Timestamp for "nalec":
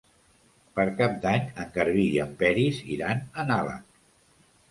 3.51-3.87